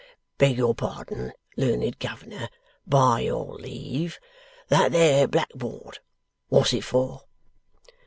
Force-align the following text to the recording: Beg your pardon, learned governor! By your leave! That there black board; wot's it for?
Beg 0.39 0.57
your 0.57 0.73
pardon, 0.73 1.31
learned 1.57 1.99
governor! 1.99 2.49
By 2.87 3.19
your 3.19 3.53
leave! 3.53 4.17
That 4.67 4.91
there 4.93 5.27
black 5.27 5.49
board; 5.53 5.99
wot's 6.49 6.73
it 6.73 6.83
for? 6.83 7.25